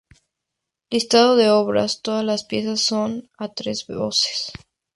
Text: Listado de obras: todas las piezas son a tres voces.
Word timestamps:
Listado 0.89 1.35
de 1.35 1.51
obras: 1.51 2.01
todas 2.01 2.25
las 2.25 2.43
piezas 2.43 2.79
son 2.81 3.29
a 3.37 3.53
tres 3.53 3.85
voces. 3.85 4.51